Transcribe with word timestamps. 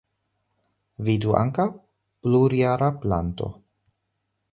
Vidu 1.09 1.35
ankaŭ: 1.41 1.65
plurjara 2.23 2.89
planto. 3.05 3.51